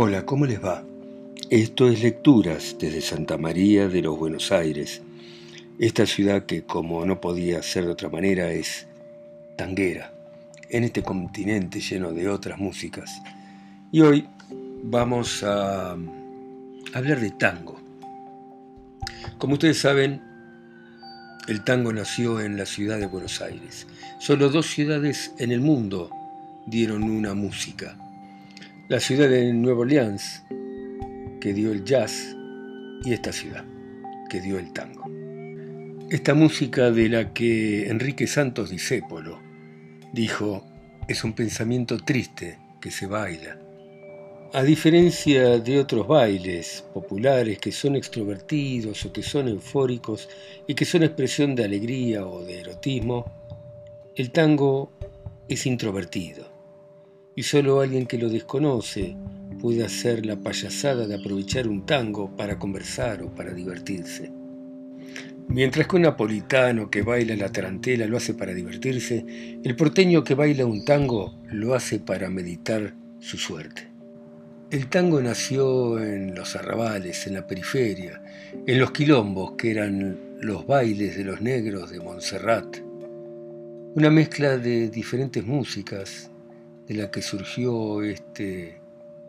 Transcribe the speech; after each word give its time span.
Hola, 0.00 0.24
¿cómo 0.24 0.46
les 0.46 0.64
va? 0.64 0.84
Esto 1.50 1.88
es 1.88 2.00
Lecturas 2.00 2.76
desde 2.78 3.00
Santa 3.00 3.36
María 3.36 3.88
de 3.88 4.00
los 4.00 4.16
Buenos 4.16 4.52
Aires, 4.52 5.02
esta 5.80 6.06
ciudad 6.06 6.46
que 6.46 6.62
como 6.62 7.04
no 7.04 7.20
podía 7.20 7.60
ser 7.64 7.84
de 7.84 7.90
otra 7.90 8.08
manera 8.08 8.52
es 8.52 8.86
tanguera, 9.56 10.12
en 10.70 10.84
este 10.84 11.02
continente 11.02 11.80
lleno 11.80 12.12
de 12.12 12.28
otras 12.28 12.60
músicas. 12.60 13.10
Y 13.90 14.02
hoy 14.02 14.28
vamos 14.84 15.42
a 15.42 15.96
hablar 16.94 17.18
de 17.18 17.32
tango. 17.32 17.80
Como 19.38 19.54
ustedes 19.54 19.80
saben, 19.80 20.22
el 21.48 21.64
tango 21.64 21.92
nació 21.92 22.40
en 22.40 22.56
la 22.56 22.66
ciudad 22.66 23.00
de 23.00 23.06
Buenos 23.06 23.42
Aires. 23.42 23.88
Solo 24.20 24.48
dos 24.48 24.68
ciudades 24.68 25.34
en 25.38 25.50
el 25.50 25.60
mundo 25.60 26.08
dieron 26.68 27.02
una 27.02 27.34
música. 27.34 27.96
La 28.88 29.00
ciudad 29.00 29.28
de 29.28 29.52
Nueva 29.52 29.80
Orleans, 29.80 30.44
que 31.42 31.52
dio 31.52 31.72
el 31.72 31.84
jazz, 31.84 32.34
y 33.04 33.12
esta 33.12 33.32
ciudad, 33.32 33.66
que 34.30 34.40
dio 34.40 34.58
el 34.58 34.72
tango. 34.72 35.04
Esta 36.08 36.32
música 36.32 36.90
de 36.90 37.10
la 37.10 37.34
que 37.34 37.90
Enrique 37.90 38.26
Santos 38.26 38.70
Discépolo 38.70 39.42
dijo, 40.14 40.64
es 41.06 41.22
un 41.22 41.34
pensamiento 41.34 41.98
triste 41.98 42.58
que 42.80 42.90
se 42.90 43.06
baila. 43.06 43.58
A 44.54 44.62
diferencia 44.62 45.58
de 45.58 45.80
otros 45.80 46.08
bailes 46.08 46.82
populares 46.94 47.58
que 47.58 47.72
son 47.72 47.94
extrovertidos 47.94 49.04
o 49.04 49.12
que 49.12 49.22
son 49.22 49.48
eufóricos 49.48 50.30
y 50.66 50.74
que 50.74 50.86
son 50.86 51.02
expresión 51.02 51.54
de 51.54 51.64
alegría 51.64 52.26
o 52.26 52.42
de 52.42 52.60
erotismo, 52.60 53.30
el 54.16 54.30
tango 54.30 54.90
es 55.46 55.66
introvertido 55.66 56.57
y 57.38 57.44
solo 57.44 57.80
alguien 57.80 58.06
que 58.06 58.18
lo 58.18 58.28
desconoce 58.28 59.14
puede 59.60 59.84
hacer 59.84 60.26
la 60.26 60.40
payasada 60.40 61.06
de 61.06 61.14
aprovechar 61.14 61.68
un 61.68 61.86
tango 61.86 62.36
para 62.36 62.58
conversar 62.58 63.22
o 63.22 63.32
para 63.32 63.54
divertirse. 63.54 64.32
Mientras 65.46 65.86
que 65.86 65.94
un 65.94 66.02
napolitano 66.02 66.90
que 66.90 67.02
baila 67.02 67.36
la 67.36 67.52
tarantela 67.52 68.06
lo 68.06 68.16
hace 68.16 68.34
para 68.34 68.52
divertirse, 68.52 69.24
el 69.62 69.76
porteño 69.76 70.24
que 70.24 70.34
baila 70.34 70.66
un 70.66 70.84
tango 70.84 71.38
lo 71.52 71.74
hace 71.76 72.00
para 72.00 72.28
meditar 72.28 72.94
su 73.20 73.38
suerte. 73.38 73.86
El 74.72 74.88
tango 74.88 75.22
nació 75.22 76.02
en 76.02 76.34
los 76.34 76.56
arrabales, 76.56 77.24
en 77.28 77.34
la 77.34 77.46
periferia, 77.46 78.20
en 78.66 78.80
los 78.80 78.90
quilombos 78.90 79.52
que 79.52 79.70
eran 79.70 80.18
los 80.40 80.66
bailes 80.66 81.16
de 81.16 81.22
los 81.22 81.40
negros 81.40 81.92
de 81.92 82.00
Montserrat, 82.00 82.78
una 83.94 84.10
mezcla 84.10 84.58
de 84.58 84.88
diferentes 84.90 85.46
músicas 85.46 86.32
de 86.88 86.94
la 86.94 87.10
que 87.10 87.20
surgió 87.22 88.02
este, 88.02 88.80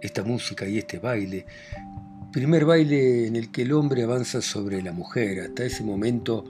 esta 0.02 0.24
música 0.24 0.68
y 0.68 0.78
este 0.78 1.00
baile. 1.00 1.46
Primer 2.32 2.66
baile 2.66 3.28
en 3.28 3.36
el 3.36 3.52
que 3.52 3.64
el 3.64 3.74
hombre 3.74 4.04
avanza 4.04 4.42
sobre 4.42 4.82
la 4.82 4.94
mujer. 4.94 5.42
Hasta 5.42 5.66
ese 5.66 5.84
momento 5.84 6.46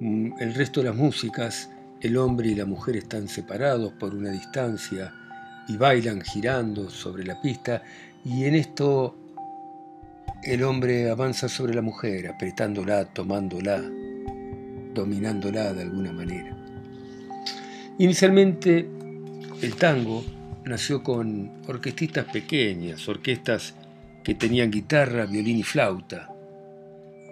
mm, 0.00 0.40
el 0.40 0.54
resto 0.54 0.80
de 0.80 0.88
las 0.88 0.96
músicas, 0.96 1.70
el 2.00 2.16
hombre 2.16 2.48
y 2.48 2.54
la 2.54 2.66
mujer 2.66 2.96
están 2.96 3.28
separados 3.28 3.92
por 3.94 4.14
una 4.14 4.30
distancia 4.30 5.12
y 5.68 5.76
bailan 5.76 6.20
girando 6.20 6.90
sobre 6.90 7.24
la 7.24 7.40
pista 7.40 7.82
y 8.24 8.44
en 8.44 8.54
esto 8.54 9.16
el 10.42 10.62
hombre 10.62 11.10
avanza 11.10 11.48
sobre 11.48 11.74
la 11.74 11.80
mujer, 11.80 12.28
apretándola, 12.28 13.06
tomándola, 13.06 13.82
dominándola 14.92 15.72
de 15.72 15.82
alguna 15.82 16.12
manera. 16.12 16.54
Inicialmente 17.98 18.86
el 19.62 19.76
tango 19.76 20.24
nació 20.64 21.02
con 21.02 21.62
orquestistas 21.66 22.26
pequeñas, 22.26 23.08
orquestas 23.08 23.74
que 24.22 24.34
tenían 24.34 24.70
guitarra, 24.70 25.26
violín 25.26 25.58
y 25.58 25.62
flauta, 25.62 26.30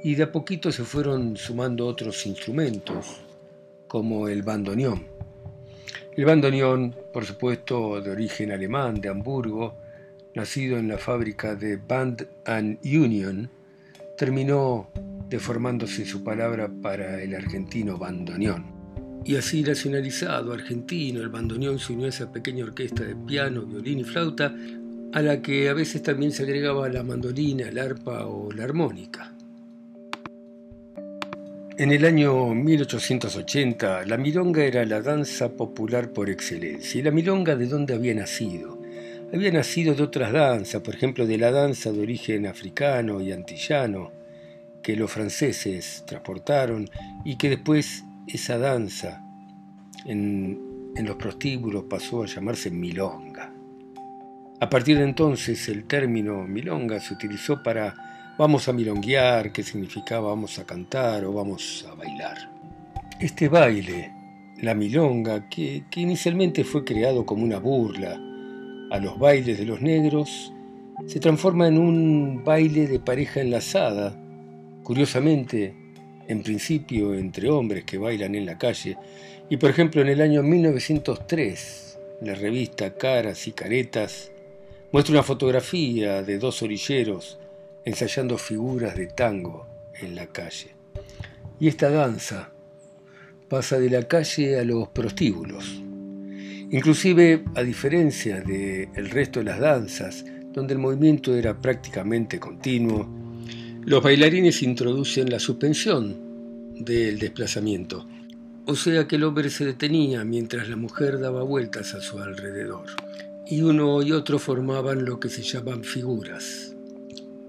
y 0.05 0.15
de 0.15 0.25
a 0.25 0.33
poquito 0.33 0.71
se 0.73 0.85
fueron 0.85 1.37
sumando 1.37 1.87
otros 1.87 2.27
instrumentos, 2.27 3.21
como 3.89 4.29
el 4.29 4.43
bandoneón. 4.43 5.07
El 6.17 6.25
bandoneón, 6.25 6.95
por 7.13 7.25
supuesto, 7.25 8.01
de 8.01 8.11
origen 8.11 8.53
alemán, 8.53 9.01
de 9.01 9.09
Hamburgo, 9.09 9.75
nacido 10.35 10.79
en 10.79 10.89
la 10.89 10.99
fábrica 10.99 11.55
de 11.55 11.77
Band 11.77 12.27
and 12.45 12.79
Union, 12.85 13.49
terminó 14.17 14.91
deformándose 15.29 16.05
su 16.05 16.23
palabra 16.23 16.71
para 16.83 17.23
el 17.23 17.35
argentino 17.35 17.97
bandoneón. 17.97 18.72
Y 19.25 19.37
así 19.37 19.63
nacionalizado, 19.63 20.53
argentino, 20.53 21.21
el 21.21 21.29
bandoneón 21.29 21.79
se 21.79 21.93
unió 21.93 22.07
a 22.07 22.09
esa 22.09 22.33
pequeña 22.33 22.65
orquesta 22.65 23.05
de 23.05 23.15
piano, 23.15 23.63
violín 23.63 24.01
y 24.01 24.05
flauta, 24.05 24.55
a 25.13 25.23
la 25.23 25.41
que 25.41 25.69
a 25.69 25.75
veces 25.75 26.03
también 26.03 26.33
se 26.33 26.43
agregaba 26.43 26.89
la 26.89 27.05
mandolina, 27.05 27.69
el 27.69 27.79
arpa 27.79 28.27
o 28.27 28.51
la 28.51 28.65
armónica. 28.65 29.33
En 31.79 31.91
el 31.91 32.05
año 32.05 32.55
1880, 32.55 34.07
la 34.07 34.17
milonga 34.17 34.65
era 34.65 34.85
la 34.85 35.01
danza 35.01 35.53
popular 35.53 36.13
por 36.13 36.29
excelencia. 36.29 37.01
¿Y 37.01 37.03
la 37.03 37.11
milonga 37.11 37.57
de 37.57 37.67
dónde 37.67 37.95
había 37.95 38.15
nacido? 38.15 38.81
Había 39.33 39.53
nacido 39.53 39.95
de 39.95 40.03
otras 40.03 40.33
danzas, 40.33 40.83
por 40.83 40.95
ejemplo 40.95 41.27
de 41.27 41.39
la 41.39 41.51
danza 41.51 41.91
de 41.91 42.01
origen 42.01 42.47
africano 42.47 43.21
y 43.21 43.33
antillano, 43.33 44.13
que 44.83 44.97
los 44.97 45.11
franceses 45.11 46.05
transportaron 46.07 46.91
y 47.25 47.37
que 47.37 47.49
después 47.49 48.05
esa 48.27 48.59
danza 48.59 49.25
en, 50.05 50.95
los 50.97 51.17
prostíbulos 51.17 51.85
pasó 51.85 52.23
a 52.23 52.27
llamarse 52.27 52.71
milonga. 52.71 53.53
A 54.61 54.71
partir 54.71 54.99
de 54.99 55.05
entonces 55.05 55.69
el 55.69 55.85
término 55.85 56.47
milonga 56.47 57.01
se 57.01 57.15
utilizó 57.15 57.63
para 57.63 58.35
vamos 58.39 58.69
a 58.69 58.73
milonguear, 58.73 59.53
que 59.53 59.63
significaba 59.63 60.29
vamos 60.29 60.59
a 60.59 60.65
cantar 60.65 61.25
o 61.25 61.33
vamos 61.33 61.87
a 61.91 61.95
bailar. 61.95 62.51
Este 63.19 63.49
baile, 63.49 64.13
la 64.61 64.75
milonga, 64.75 65.49
que, 65.49 65.85
que 65.91 66.01
inicialmente 66.01 66.65
fue 66.65 66.85
creado 66.85 67.27
como 67.27 67.45
una 67.45 67.59
burla 67.59 68.19
a 68.91 68.99
los 68.99 69.19
bailes 69.19 69.59
de 69.59 69.65
los 69.65 69.81
negros, 69.81 70.53
se 71.07 71.19
transforma 71.19 71.67
en 71.67 71.79
un 71.79 72.43
baile 72.45 72.87
de 72.87 73.01
pareja 73.01 73.41
enlazada. 73.41 74.17
Curiosamente, 74.83 75.82
en 76.29 76.43
principio 76.43 77.15
entre 77.15 77.51
hombres 77.51 77.85
que 77.85 77.99
bailan 77.99 78.35
en 78.35 78.47
la 78.47 78.59
calle, 78.59 78.97
y 79.49 79.57
por 79.57 79.71
ejemplo 79.71 80.01
en 80.01 80.09
el 80.09 80.21
año 80.21 80.43
1903, 80.43 81.99
la 82.23 82.35
revista 82.35 82.95
Caras 82.95 83.47
y 83.49 83.53
Caretas 83.53 84.31
muestra 84.93 85.15
una 85.15 85.23
fotografía 85.23 86.23
de 86.23 86.39
dos 86.39 86.63
orilleros 86.63 87.39
ensayando 87.85 88.39
figuras 88.39 88.97
de 88.97 89.09
tango 89.09 89.67
en 90.01 90.15
la 90.15 90.27
calle. 90.27 90.75
Y 91.59 91.69
esta 91.69 91.91
danza 91.91 92.51
pasa 93.49 93.79
de 93.79 93.91
la 93.91 94.03
calle 94.05 94.59
a 94.59 94.65
los 94.65 94.89
prostíbulos. 94.89 95.83
Inclusive, 96.71 97.45
a 97.55 97.63
diferencia 97.63 98.41
del 98.41 99.11
resto 99.11 99.41
de 99.41 99.45
las 99.45 99.61
danzas, 99.61 100.25
donde 100.53 100.75
el 100.75 100.79
movimiento 100.79 101.37
era 101.37 101.61
prácticamente 101.61 102.39
continuo, 102.39 103.22
los 103.85 104.03
bailarines 104.03 104.63
introducen 104.63 105.29
la 105.29 105.41
suspensión 105.41 106.75
del 106.79 107.19
desplazamiento, 107.19 108.07
o 108.65 108.77
sea 108.77 109.09
que 109.09 109.17
el 109.17 109.25
hombre 109.25 109.51
se 109.51 109.65
detenía 109.65 110.25
mientras 110.25 110.69
la 110.69 110.77
mujer 110.77 111.19
daba 111.19 111.43
vueltas 111.43 111.95
a 111.95 112.01
su 112.01 112.19
alrededor, 112.19 112.87
y 113.45 113.63
uno 113.63 114.01
y 114.03 114.13
otro 114.13 114.39
formaban 114.39 115.05
lo 115.05 115.19
que 115.19 115.29
se 115.29 115.43
llaman 115.43 115.83
figuras. 115.83 116.77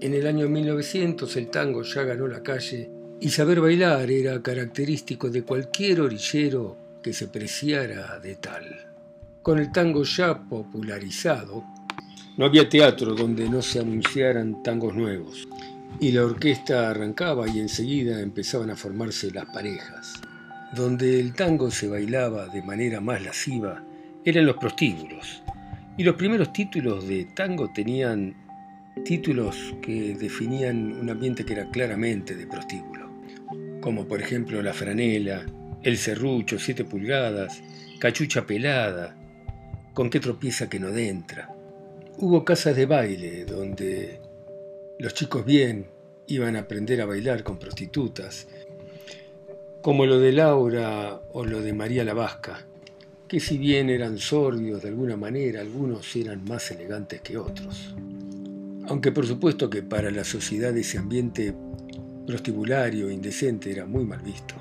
En 0.00 0.12
el 0.12 0.26
año 0.26 0.48
1900 0.48 1.36
el 1.36 1.50
tango 1.50 1.82
ya 1.82 2.02
ganó 2.02 2.26
la 2.26 2.42
calle 2.42 2.90
y 3.20 3.28
saber 3.28 3.60
bailar 3.60 4.10
era 4.10 4.42
característico 4.42 5.30
de 5.30 5.44
cualquier 5.44 6.00
orillero 6.00 6.76
que 7.00 7.12
se 7.12 7.28
preciara 7.28 8.18
de 8.18 8.34
tal. 8.34 8.64
Con 9.40 9.60
el 9.60 9.70
tango 9.70 10.02
ya 10.02 10.42
popularizado, 10.48 11.62
no 12.36 12.44
había 12.44 12.68
teatro 12.68 13.14
donde 13.14 13.48
no 13.48 13.62
se 13.62 13.78
anunciaran 13.78 14.64
tangos 14.64 14.96
nuevos. 14.96 15.46
Y 16.00 16.12
la 16.12 16.24
orquesta 16.24 16.90
arrancaba 16.90 17.48
y 17.48 17.60
enseguida 17.60 18.20
empezaban 18.20 18.70
a 18.70 18.76
formarse 18.76 19.30
las 19.30 19.46
parejas. 19.46 20.14
Donde 20.74 21.20
el 21.20 21.34
tango 21.34 21.70
se 21.70 21.88
bailaba 21.88 22.48
de 22.48 22.62
manera 22.62 23.00
más 23.00 23.22
lasciva 23.22 23.84
eran 24.24 24.46
los 24.46 24.56
prostíbulos. 24.56 25.42
Y 25.96 26.02
los 26.02 26.16
primeros 26.16 26.52
títulos 26.52 27.06
de 27.06 27.26
tango 27.36 27.72
tenían 27.72 28.34
títulos 29.04 29.74
que 29.80 30.16
definían 30.16 30.92
un 30.94 31.10
ambiente 31.10 31.44
que 31.44 31.52
era 31.52 31.70
claramente 31.70 32.34
de 32.34 32.46
prostíbulo. 32.46 33.10
Como 33.80 34.06
por 34.08 34.20
ejemplo 34.20 34.62
La 34.62 34.72
Franela, 34.72 35.46
El 35.82 35.96
Serrucho, 35.96 36.58
Siete 36.58 36.84
Pulgadas, 36.84 37.62
Cachucha 38.00 38.46
Pelada, 38.46 39.16
Con 39.92 40.10
qué 40.10 40.18
tropieza 40.18 40.68
que 40.68 40.80
no 40.80 40.88
entra. 40.88 41.54
Hubo 42.18 42.44
casas 42.44 42.74
de 42.74 42.86
baile 42.86 43.44
donde 43.44 44.23
los 44.98 45.14
chicos 45.14 45.44
bien 45.44 45.86
iban 46.26 46.56
a 46.56 46.60
aprender 46.60 47.00
a 47.00 47.06
bailar 47.06 47.42
con 47.42 47.58
prostitutas, 47.58 48.46
como 49.82 50.06
lo 50.06 50.18
de 50.18 50.32
Laura 50.32 51.20
o 51.32 51.44
lo 51.44 51.60
de 51.60 51.72
María 51.72 52.04
la 52.04 52.14
Vasca, 52.14 52.64
que 53.28 53.40
si 53.40 53.58
bien 53.58 53.90
eran 53.90 54.18
sordios 54.18 54.82
de 54.82 54.88
alguna 54.88 55.16
manera, 55.16 55.60
algunos 55.60 56.14
eran 56.16 56.44
más 56.44 56.70
elegantes 56.70 57.20
que 57.20 57.36
otros. 57.36 57.94
aunque 58.86 59.12
por 59.12 59.26
supuesto 59.26 59.70
que 59.70 59.82
para 59.82 60.10
la 60.10 60.24
sociedad 60.24 60.76
ese 60.76 60.98
ambiente 60.98 61.54
prostibulario 62.26 63.10
indecente 63.10 63.70
era 63.70 63.86
muy 63.86 64.04
mal 64.04 64.20
visto. 64.20 64.54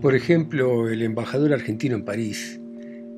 Por 0.00 0.14
ejemplo, 0.14 0.88
el 0.88 1.00
embajador 1.02 1.52
argentino 1.52 1.94
en 1.94 2.04
París, 2.04 2.60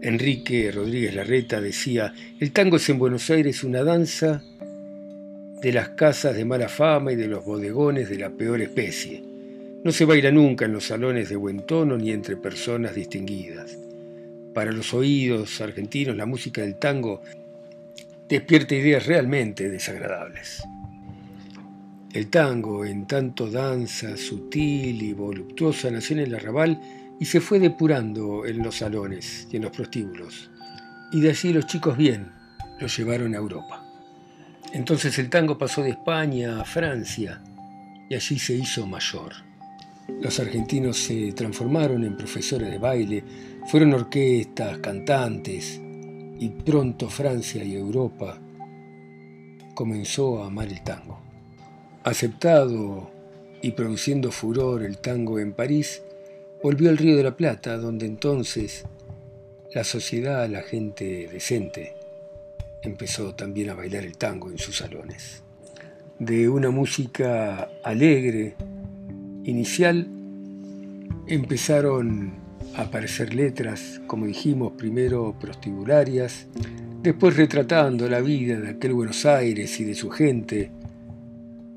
Enrique 0.03 0.71
Rodríguez 0.71 1.15
Larreta, 1.15 1.61
decía, 1.61 2.13
el 2.39 2.53
tango 2.53 2.77
es 2.77 2.89
en 2.91 2.99
Buenos 2.99 3.31
Aires 3.31 3.65
una 3.65 3.83
danza 3.83 4.43
de 5.67 5.73
las 5.73 5.89
casas 5.89 6.37
de 6.37 6.45
mala 6.45 6.69
fama 6.69 7.11
y 7.11 7.17
de 7.17 7.27
los 7.27 7.45
bodegones 7.45 8.09
de 8.09 8.19
la 8.19 8.31
peor 8.31 8.61
especie. 8.61 9.21
No 9.83 9.91
se 9.91 10.05
baila 10.05 10.31
nunca 10.31 10.65
en 10.65 10.73
los 10.73 10.87
salones 10.87 11.29
de 11.29 11.35
buen 11.35 11.67
tono 11.67 11.97
ni 11.97 12.13
entre 12.13 12.37
personas 12.37 12.95
distinguidas. 12.95 13.77
Para 14.55 14.71
los 14.71 14.95
oídos 14.95 15.61
argentinos 15.61 16.17
la 16.17 16.25
música 16.25 16.61
del 16.61 16.77
tango 16.77 17.21
despierta 18.29 18.77
ideas 18.77 19.07
realmente 19.07 19.69
desagradables. 19.69 20.63
El 22.15 22.29
tango, 22.29 22.85
en 22.85 23.09
tanto 23.09 23.51
danza 23.51 24.17
sutil 24.17 25.03
y 25.03 25.15
voluptuosa, 25.15 25.91
nació 25.91 26.19
en 26.19 26.27
el 26.27 26.35
arrabal 26.37 26.81
y 27.19 27.25
se 27.25 27.41
fue 27.41 27.59
depurando 27.59 28.47
en 28.47 28.63
los 28.63 28.77
salones 28.77 29.49
y 29.51 29.57
en 29.57 29.63
los 29.63 29.73
prostíbulos. 29.73 30.49
Y 31.11 31.23
de 31.23 31.31
allí 31.31 31.53
los 31.53 31.67
chicos 31.67 31.97
bien 31.97 32.31
lo 32.79 32.87
llevaron 32.87 33.35
a 33.35 33.39
Europa. 33.39 33.86
Entonces 34.73 35.19
el 35.19 35.31
tango 35.31 35.57
pasó 35.57 35.83
de 35.83 35.91
España 35.91 36.61
a 36.61 36.65
Francia 36.65 37.41
y 38.09 38.15
allí 38.15 38.39
se 38.39 38.55
hizo 38.55 38.87
mayor. 38.87 39.33
Los 40.21 40.39
argentinos 40.39 40.97
se 40.99 41.33
transformaron 41.33 42.05
en 42.05 42.17
profesores 42.17 42.71
de 42.71 42.79
baile, 42.79 43.25
fueron 43.67 43.95
orquestas, 43.95 44.79
cantantes, 44.79 45.81
y 46.39 46.49
pronto 46.51 47.09
Francia 47.09 47.65
y 47.65 47.75
Europa 47.75 48.39
comenzó 49.75 50.43
a 50.43 50.47
amar 50.47 50.69
el 50.69 50.83
tango. 50.83 51.21
Aceptado 52.05 53.11
y 53.63 53.73
produciendo 53.73 54.31
furor 54.31 54.83
el 54.83 54.99
tango 54.99 55.39
en 55.39 55.53
París, 55.53 56.03
volvió 56.63 56.91
al 56.91 56.99
Río 56.99 57.17
de 57.17 57.25
la 57.25 57.37
Plata, 57.37 57.77
donde 57.77 58.07
entonces 58.07 58.85
la 59.75 59.85
sociedad, 59.85 60.49
la 60.49 60.63
gente 60.63 61.29
decente, 61.33 61.96
empezó 62.83 63.35
también 63.35 63.71
a 63.71 63.75
bailar 63.75 64.05
el 64.05 64.17
tango 64.17 64.51
en 64.51 64.59
sus 64.59 64.79
salones. 64.79 65.43
De 66.19 66.49
una 66.49 66.71
música 66.71 67.69
alegre, 67.85 68.57
inicial, 69.45 70.07
empezaron 71.27 72.35
a 72.75 72.83
aparecer 72.83 73.35
letras, 73.35 74.01
como 74.07 74.27
dijimos, 74.27 74.73
primero 74.73 75.35
prostibularias, 75.39 76.47
después 77.03 77.37
retratando 77.37 78.09
la 78.09 78.21
vida 78.21 78.59
de 78.59 78.71
aquel 78.71 78.95
Buenos 78.95 79.27
Aires 79.27 79.79
y 79.81 79.85
de 79.85 79.95
su 79.95 80.11
gente, 80.11 80.71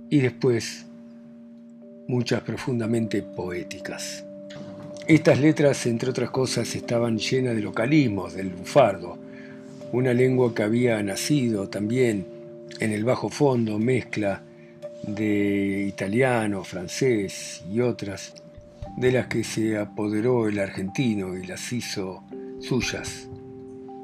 y 0.09 0.19
después 0.19 0.85
muchas 2.07 2.41
profundamente 2.41 3.21
poéticas. 3.21 4.25
Estas 5.07 5.39
letras, 5.39 5.85
entre 5.85 6.09
otras 6.09 6.31
cosas, 6.31 6.75
estaban 6.75 7.17
llenas 7.17 7.55
de 7.55 7.61
localismos, 7.61 8.33
del 8.33 8.49
lunfardo, 8.49 9.17
una 9.91 10.13
lengua 10.13 10.53
que 10.53 10.63
había 10.63 11.01
nacido 11.01 11.69
también 11.69 12.27
en 12.79 12.91
el 12.91 13.03
bajo 13.03 13.29
fondo, 13.29 13.79
mezcla 13.79 14.43
de 15.03 15.85
italiano, 15.87 16.63
francés 16.63 17.63
y 17.71 17.81
otras, 17.81 18.35
de 18.97 19.11
las 19.11 19.27
que 19.27 19.43
se 19.43 19.77
apoderó 19.77 20.47
el 20.47 20.59
argentino 20.59 21.35
y 21.37 21.45
las 21.45 21.71
hizo 21.71 22.23
suyas 22.59 23.29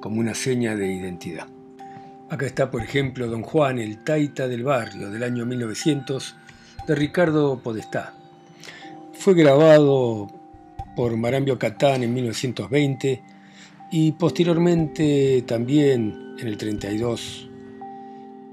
como 0.02 0.20
una 0.20 0.34
seña 0.34 0.76
de 0.76 0.92
identidad. 0.92 1.48
Acá 2.30 2.46
está, 2.46 2.72
por 2.72 2.82
ejemplo, 2.82 3.28
Don 3.28 3.44
Juan, 3.44 3.78
el 3.80 4.04
taita 4.04 4.48
del 4.48 4.64
barrio 4.64 5.12
del 5.12 5.24
año 5.24 5.46
1900 5.46 6.36
de 6.88 6.96
Ricardo 6.96 7.60
Podestá. 7.60 8.14
Fue 9.14 9.34
grabado 9.34 10.28
por 10.96 11.16
Marambio 11.18 11.60
Catán 11.60 12.04
en 12.04 12.14
1920 12.14 13.35
y 13.92 14.12
posteriormente 14.14 15.44
también 15.48 16.36
en 16.40 16.48
el 16.48 16.58
32 16.58 17.50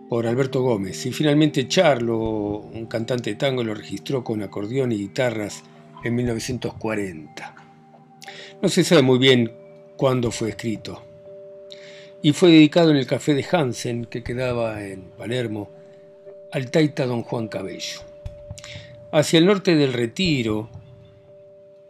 por 0.08 0.26
Alberto 0.26 0.62
Gómez. 0.62 1.06
Y 1.06 1.12
finalmente 1.12 1.67
Charlo, 1.69 2.19
un 2.19 2.87
cantante 2.87 3.31
de 3.31 3.37
tango, 3.37 3.64
lo 3.64 3.75
registró 3.75 4.23
con 4.23 4.43
acordeón 4.43 4.93
y 4.93 4.99
guitarras 4.99 5.62
en 6.05 6.14
1940. 6.14 7.55
No 8.61 8.69
se 8.69 8.84
sabe 8.84 9.02
muy 9.02 9.19
bien 9.19 9.52
cuándo 9.96 10.31
fue 10.31 10.50
escrito, 10.50 11.02
y 12.23 12.32
fue 12.32 12.50
dedicado 12.50 12.90
en 12.90 12.96
el 12.96 13.06
café 13.06 13.34
de 13.34 13.44
Hansen, 13.50 14.05
que 14.05 14.23
quedaba 14.23 14.84
en 14.84 15.02
Palermo, 15.19 15.70
al 16.52 16.70
taita 16.70 17.05
don 17.05 17.23
Juan 17.23 17.49
Cabello. 17.49 18.00
Hacia 19.11 19.38
el 19.40 19.46
norte 19.46 19.75
del 19.75 19.93
Retiro 19.93 20.70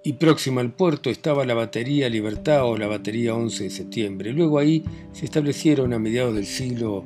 y 0.05 0.15
próximo 0.15 0.61
al 0.61 0.73
puerto 0.73 1.11
estaba 1.11 1.45
la 1.45 1.55
batería 1.55 2.09
Libertad 2.09 2.65
o 2.65 2.77
la 2.77 2.89
batería 2.89 3.35
11 3.35 3.65
de 3.65 3.71
septiembre. 3.71 4.33
Luego 4.33 4.59
ahí 4.59 4.83
se 5.13 5.25
establecieron 5.25 5.93
a 5.93 5.99
mediados 5.99 6.35
del 6.35 6.47
siglo 6.47 7.05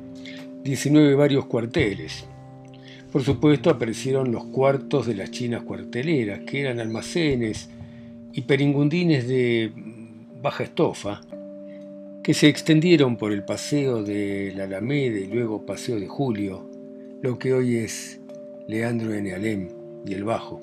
XIX 0.63 1.15
varios 1.15 1.45
cuarteles. 1.45 2.25
Por 3.11 3.23
supuesto 3.23 3.69
aparecieron 3.69 4.31
los 4.31 4.45
cuartos 4.45 5.07
de 5.07 5.15
las 5.15 5.31
chinas 5.31 5.63
cuarteleras, 5.63 6.41
que 6.41 6.61
eran 6.61 6.79
almacenes 6.79 7.69
y 8.33 8.41
peringundines 8.41 9.27
de 9.27 9.71
baja 10.41 10.63
estofa, 10.63 11.21
que 12.23 12.33
se 12.33 12.49
extendieron 12.49 13.15
por 13.15 13.31
el 13.31 13.43
paseo 13.45 14.03
de 14.03 14.53
la 14.55 14.65
Alameda 14.65 15.17
y 15.17 15.27
luego 15.27 15.65
paseo 15.65 15.99
de 15.99 16.07
Julio, 16.07 16.69
lo 17.21 17.39
que 17.39 17.53
hoy 17.53 17.77
es 17.77 18.19
Leandro 18.67 19.13
N. 19.13 19.33
Alem 19.33 19.69
y 20.05 20.13
el 20.13 20.25
Bajo, 20.25 20.59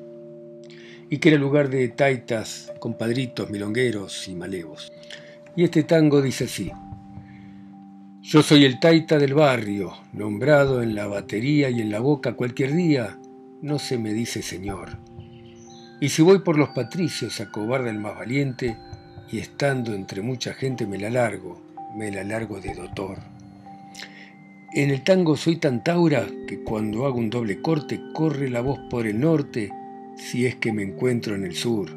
y 1.10 1.18
que 1.18 1.30
era 1.30 1.38
lugar 1.38 1.68
de 1.70 1.88
taitas, 1.88 2.72
compadritos, 2.80 3.50
milongueros 3.50 4.28
y 4.28 4.34
malevos. 4.34 4.92
Y 5.56 5.64
este 5.64 5.82
tango 5.84 6.22
dice 6.22 6.44
así. 6.44 6.72
Yo 8.22 8.42
soy 8.42 8.64
el 8.64 8.80
taita 8.80 9.18
del 9.18 9.34
barrio, 9.34 9.92
nombrado 10.12 10.82
en 10.82 10.94
la 10.94 11.06
batería 11.06 11.68
y 11.70 11.80
en 11.80 11.90
la 11.90 12.00
boca 12.00 12.32
cualquier 12.32 12.74
día, 12.74 13.18
no 13.60 13.78
se 13.78 13.98
me 13.98 14.12
dice 14.12 14.42
señor. 14.42 14.98
Y 16.00 16.08
si 16.08 16.22
voy 16.22 16.38
por 16.40 16.56
los 16.56 16.70
patricios 16.70 17.40
a 17.40 17.50
cobarde 17.50 17.90
el 17.90 17.98
más 17.98 18.16
valiente, 18.16 18.76
y 19.30 19.38
estando 19.38 19.94
entre 19.94 20.22
mucha 20.22 20.54
gente 20.54 20.86
me 20.86 20.98
la 20.98 21.10
largo, 21.10 21.60
me 21.96 22.10
la 22.10 22.24
largo 22.24 22.60
de 22.60 22.74
doctor. 22.74 23.18
En 24.72 24.90
el 24.90 25.04
tango 25.04 25.36
soy 25.36 25.56
tan 25.56 25.84
taura 25.84 26.26
que 26.48 26.64
cuando 26.64 27.06
hago 27.06 27.18
un 27.18 27.30
doble 27.30 27.62
corte 27.62 28.00
corre 28.12 28.50
la 28.50 28.60
voz 28.60 28.80
por 28.90 29.06
el 29.06 29.20
norte 29.20 29.70
si 30.16 30.46
es 30.46 30.56
que 30.56 30.72
me 30.72 30.82
encuentro 30.82 31.34
en 31.34 31.44
el 31.44 31.54
sur. 31.54 31.90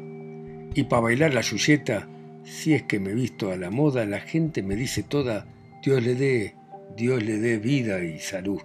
Y 0.74 0.84
para 0.84 1.02
bailar 1.02 1.34
la 1.34 1.40
yuyeta, 1.40 2.08
si 2.44 2.74
es 2.74 2.82
que 2.84 3.00
me 3.00 3.14
visto 3.14 3.50
a 3.50 3.56
la 3.56 3.70
moda, 3.70 4.06
la 4.06 4.20
gente 4.20 4.62
me 4.62 4.76
dice 4.76 5.02
toda, 5.02 5.46
Dios 5.82 6.02
le 6.02 6.14
dé, 6.14 6.54
Dios 6.96 7.22
le 7.22 7.38
dé 7.38 7.58
vida 7.58 8.02
y 8.02 8.18
salud. 8.18 8.60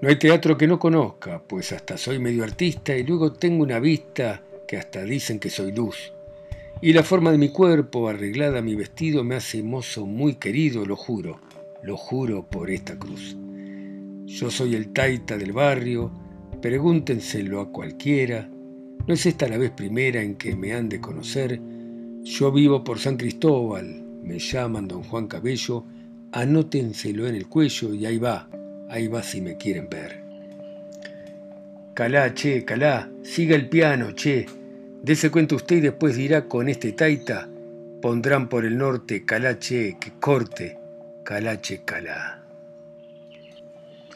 No 0.00 0.08
hay 0.08 0.16
teatro 0.16 0.56
que 0.56 0.68
no 0.68 0.78
conozca, 0.78 1.42
pues 1.42 1.72
hasta 1.72 1.98
soy 1.98 2.18
medio 2.18 2.44
artista 2.44 2.96
y 2.96 3.02
luego 3.02 3.32
tengo 3.32 3.64
una 3.64 3.80
vista 3.80 4.42
que 4.68 4.76
hasta 4.76 5.02
dicen 5.02 5.40
que 5.40 5.50
soy 5.50 5.72
luz. 5.72 6.12
Y 6.80 6.92
la 6.92 7.02
forma 7.02 7.32
de 7.32 7.38
mi 7.38 7.48
cuerpo, 7.48 8.08
arreglada 8.08 8.62
mi 8.62 8.76
vestido, 8.76 9.24
me 9.24 9.34
hace 9.34 9.62
mozo 9.64 10.06
muy 10.06 10.36
querido, 10.36 10.86
lo 10.86 10.94
juro, 10.94 11.40
lo 11.82 11.96
juro 11.96 12.46
por 12.48 12.70
esta 12.70 12.96
cruz. 12.96 13.36
Yo 14.26 14.50
soy 14.50 14.76
el 14.76 14.92
taita 14.92 15.36
del 15.36 15.52
barrio, 15.52 16.12
pregúntenselo 16.60 17.60
a 17.60 17.70
cualquiera, 17.70 18.48
no 19.06 19.14
es 19.14 19.26
esta 19.26 19.48
la 19.48 19.58
vez 19.58 19.70
primera 19.70 20.22
en 20.22 20.36
que 20.36 20.54
me 20.54 20.74
han 20.74 20.88
de 20.88 21.00
conocer, 21.00 21.60
yo 22.22 22.52
vivo 22.52 22.84
por 22.84 22.98
San 22.98 23.16
Cristóbal, 23.16 24.04
me 24.22 24.38
llaman 24.38 24.88
don 24.88 25.02
Juan 25.02 25.26
Cabello, 25.26 25.84
anótenselo 26.32 27.26
en 27.26 27.34
el 27.34 27.46
cuello 27.46 27.94
y 27.94 28.06
ahí 28.06 28.18
va, 28.18 28.48
ahí 28.88 29.08
va 29.08 29.22
si 29.22 29.40
me 29.40 29.56
quieren 29.56 29.88
ver. 29.88 30.22
Calá, 31.94 32.34
che, 32.34 32.64
calá, 32.64 33.10
siga 33.22 33.56
el 33.56 33.68
piano, 33.68 34.12
che, 34.12 34.46
Dese 35.02 35.30
cuenta 35.30 35.54
usted 35.54 35.76
y 35.76 35.80
después 35.80 36.16
dirá 36.16 36.46
con 36.46 36.68
este 36.68 36.92
taita, 36.92 37.48
pondrán 38.02 38.48
por 38.48 38.64
el 38.64 38.76
norte 38.76 39.24
calache 39.24 39.96
que 40.00 40.12
corte, 40.18 40.76
calache 41.24 41.82
calá. 41.84 42.42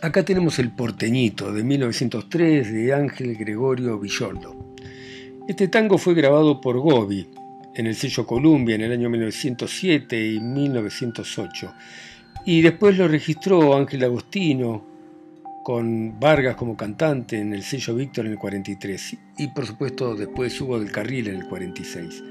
Acá 0.02 0.24
tenemos 0.24 0.58
el 0.58 0.72
porteñito 0.72 1.52
de 1.52 1.62
1903 1.62 2.72
de 2.72 2.92
Ángel 2.92 3.36
Gregorio 3.36 4.00
Villoldo. 4.00 4.74
Este 5.46 5.68
tango 5.68 5.96
fue 5.96 6.14
grabado 6.14 6.60
por 6.60 6.76
Gobi 6.80 7.28
en 7.76 7.86
el 7.86 7.94
sello 7.94 8.26
Columbia 8.26 8.74
en 8.74 8.80
el 8.80 8.90
año 8.90 9.08
1907 9.08 10.26
y 10.26 10.40
1908 10.40 11.74
y 12.44 12.62
después 12.62 12.98
lo 12.98 13.06
registró 13.06 13.76
Ángel 13.76 14.02
Agostino 14.02 14.84
con 15.62 16.18
Vargas 16.18 16.56
como 16.56 16.76
cantante 16.76 17.38
en 17.38 17.54
el 17.54 17.62
sello 17.62 17.94
Víctor 17.94 18.26
en 18.26 18.32
el 18.32 18.38
43 18.38 19.16
y 19.38 19.46
por 19.54 19.66
supuesto 19.66 20.16
después 20.16 20.60
hubo 20.60 20.80
del 20.80 20.90
Carril 20.90 21.28
en 21.28 21.36
el 21.36 21.46
46. 21.46 22.24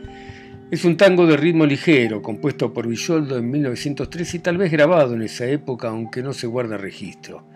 Es 0.71 0.83
un 0.83 0.97
tango 0.97 1.25
de 1.25 1.37
ritmo 1.37 1.65
ligero, 1.65 2.21
compuesto 2.21 2.73
por 2.73 2.85
Villoldo 2.85 3.37
en 3.37 3.49
1903 3.49 4.33
y 4.35 4.39
tal 4.39 4.57
vez 4.57 4.69
grabado 4.73 5.13
en 5.13 5.21
esa 5.21 5.45
época, 5.45 5.87
aunque 5.87 6.21
no 6.21 6.33
se 6.33 6.47
guarda 6.47 6.77
registro. 6.77 7.49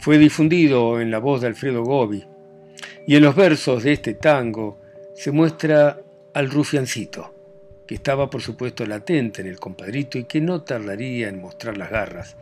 Fue 0.00 0.18
difundido 0.18 1.00
en 1.00 1.10
la 1.10 1.18
voz 1.18 1.40
de 1.40 1.48
Alfredo 1.48 1.84
Gobi, 1.84 2.24
y 3.06 3.16
en 3.16 3.22
los 3.22 3.34
versos 3.34 3.82
de 3.82 3.92
este 3.92 4.14
tango 4.14 4.80
se 5.14 5.30
muestra 5.30 6.00
al 6.34 6.50
rufiancito, 6.50 7.34
que 7.86 7.94
estaba 7.94 8.28
por 8.30 8.42
supuesto 8.42 8.86
latente 8.86 9.42
en 9.42 9.48
el 9.48 9.60
compadrito 9.60 10.18
y 10.18 10.24
que 10.24 10.40
no 10.40 10.62
tardaría 10.62 11.28
en 11.28 11.40
mostrar 11.40 11.76
las 11.76 11.90
garras. 11.90 12.36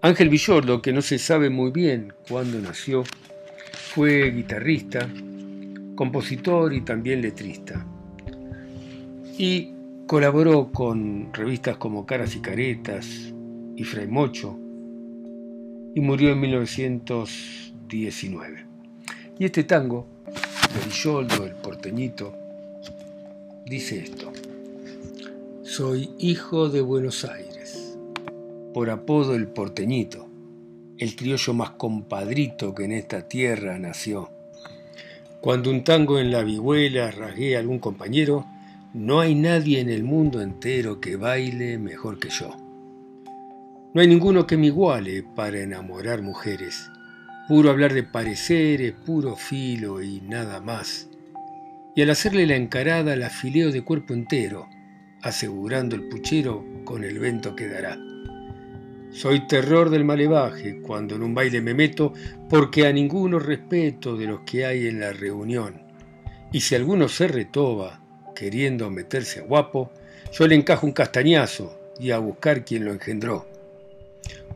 Ángel 0.00 0.28
Villoldo, 0.28 0.82
que 0.82 0.92
no 0.92 1.02
se 1.02 1.18
sabe 1.18 1.50
muy 1.50 1.70
bien 1.70 2.12
cuándo 2.28 2.58
nació, 2.60 3.04
fue 3.72 4.30
guitarrista, 4.30 5.08
compositor 5.94 6.72
y 6.72 6.80
también 6.80 7.22
letrista 7.22 7.86
y 9.38 9.74
colaboró 10.06 10.70
con 10.72 11.32
revistas 11.32 11.76
como 11.76 12.06
Caras 12.06 12.36
y 12.36 12.40
Caretas 12.40 13.32
y 13.76 13.84
Fray 13.84 14.06
Mocho 14.06 14.58
y 15.94 16.00
murió 16.00 16.32
en 16.32 16.40
1919. 16.40 18.66
Y 19.38 19.44
este 19.44 19.64
tango, 19.64 20.06
de 20.26 20.86
Villoldo, 20.86 21.44
el 21.44 21.52
porteñito, 21.52 22.34
dice 23.66 23.98
esto. 23.98 24.32
Soy 25.62 26.10
hijo 26.18 26.68
de 26.68 26.80
Buenos 26.80 27.24
Aires, 27.24 27.96
por 28.74 28.90
apodo 28.90 29.34
el 29.34 29.48
porteñito, 29.48 30.28
el 30.98 31.16
criollo 31.16 31.54
más 31.54 31.70
compadrito 31.70 32.74
que 32.74 32.84
en 32.84 32.92
esta 32.92 33.26
tierra 33.28 33.78
nació. 33.78 34.30
Cuando 35.40 35.70
un 35.70 35.82
tango 35.82 36.18
en 36.18 36.30
la 36.30 36.44
vihuela 36.44 37.10
rasgué 37.10 37.56
a 37.56 37.60
algún 37.60 37.80
compañero, 37.80 38.46
no 38.94 39.20
hay 39.20 39.34
nadie 39.34 39.80
en 39.80 39.88
el 39.88 40.04
mundo 40.04 40.40
entero 40.40 41.00
que 41.00 41.16
baile 41.16 41.78
mejor 41.78 42.18
que 42.18 42.28
yo. 42.28 42.61
No 43.94 44.00
hay 44.00 44.06
ninguno 44.06 44.46
que 44.46 44.56
me 44.56 44.68
iguale 44.68 45.22
para 45.22 45.60
enamorar 45.60 46.22
mujeres. 46.22 46.90
Puro 47.46 47.68
hablar 47.68 47.92
de 47.92 48.02
pareceres, 48.02 48.94
puro 48.94 49.36
filo 49.36 50.02
y 50.02 50.22
nada 50.22 50.62
más. 50.62 51.10
Y 51.94 52.00
al 52.00 52.08
hacerle 52.08 52.46
la 52.46 52.56
encarada 52.56 53.16
la 53.16 53.28
fileo 53.28 53.70
de 53.70 53.82
cuerpo 53.82 54.14
entero, 54.14 54.66
asegurando 55.20 55.94
el 55.94 56.08
puchero 56.08 56.64
con 56.86 57.04
el 57.04 57.18
vento 57.18 57.54
que 57.54 57.68
dará. 57.68 57.98
Soy 59.10 59.46
terror 59.46 59.90
del 59.90 60.06
malevaje 60.06 60.80
cuando 60.80 61.16
en 61.16 61.22
un 61.22 61.34
baile 61.34 61.60
me 61.60 61.74
meto, 61.74 62.14
porque 62.48 62.86
a 62.86 62.92
ninguno 62.94 63.38
respeto 63.38 64.16
de 64.16 64.26
los 64.26 64.40
que 64.40 64.64
hay 64.64 64.86
en 64.86 65.00
la 65.00 65.12
reunión. 65.12 65.82
Y 66.50 66.62
si 66.62 66.74
alguno 66.74 67.08
se 67.08 67.28
retoba, 67.28 68.00
queriendo 68.34 68.88
meterse 68.88 69.40
a 69.40 69.42
guapo, 69.42 69.92
yo 70.32 70.48
le 70.48 70.54
encajo 70.54 70.86
un 70.86 70.94
castañazo 70.94 71.78
y 72.00 72.10
a 72.10 72.18
buscar 72.18 72.64
quien 72.64 72.86
lo 72.86 72.92
engendró. 72.92 73.51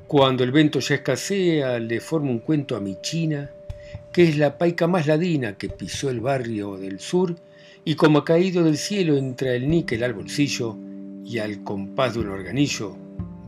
Cuando 0.06 0.44
el 0.44 0.52
vento 0.52 0.78
ya 0.80 0.96
escasea, 0.96 1.78
le 1.78 2.00
formo 2.00 2.30
un 2.30 2.38
cuento 2.38 2.76
a 2.76 2.80
mi 2.80 2.96
china, 3.00 3.50
que 4.12 4.24
es 4.24 4.38
la 4.38 4.56
paica 4.58 4.86
más 4.86 5.06
ladina 5.06 5.54
que 5.54 5.68
pisó 5.68 6.10
el 6.10 6.20
barrio 6.20 6.76
del 6.76 7.00
sur 7.00 7.34
y 7.84 7.94
como 7.94 8.20
ha 8.20 8.24
caído 8.24 8.64
del 8.64 8.78
cielo 8.78 9.16
entra 9.16 9.54
el 9.54 9.68
níquel 9.68 10.02
al 10.04 10.14
bolsillo 10.14 10.76
y 11.24 11.38
al 11.38 11.62
compás 11.62 12.14
de 12.14 12.20
un 12.20 12.28
organillo 12.28 12.96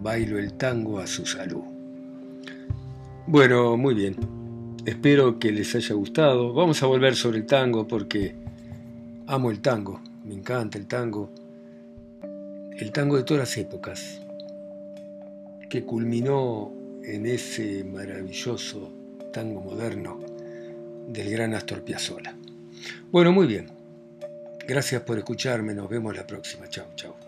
bailo 0.00 0.38
el 0.38 0.54
tango 0.54 0.98
a 0.98 1.06
su 1.06 1.26
salud. 1.26 1.62
Bueno, 3.26 3.76
muy 3.76 3.94
bien. 3.94 4.16
Espero 4.84 5.38
que 5.38 5.52
les 5.52 5.74
haya 5.74 5.94
gustado. 5.94 6.52
Vamos 6.52 6.82
a 6.82 6.86
volver 6.86 7.14
sobre 7.14 7.38
el 7.38 7.46
tango 7.46 7.86
porque 7.86 8.34
amo 9.26 9.50
el 9.50 9.60
tango 9.60 10.00
me 10.28 10.34
encanta 10.34 10.76
el 10.76 10.86
tango, 10.86 11.30
el 12.76 12.92
tango 12.92 13.16
de 13.16 13.22
todas 13.22 13.40
las 13.40 13.56
épocas, 13.56 14.20
que 15.68 15.84
culminó 15.84 16.72
en 17.04 17.26
ese 17.26 17.84
maravilloso 17.84 18.92
tango 19.32 19.60
moderno 19.60 20.18
del 21.08 21.30
gran 21.30 21.54
Astor 21.54 21.82
Piazzolla. 21.82 22.34
Bueno, 23.10 23.32
muy 23.32 23.46
bien. 23.46 23.70
Gracias 24.66 25.02
por 25.02 25.18
escucharme, 25.18 25.74
nos 25.74 25.88
vemos 25.88 26.14
la 26.14 26.26
próxima. 26.26 26.68
Chao, 26.68 26.86
chao. 26.94 27.27